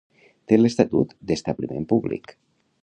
Té 0.51 0.57
l'estatut 0.61 1.13
d'establiment 1.31 1.87
públic. 1.95 2.37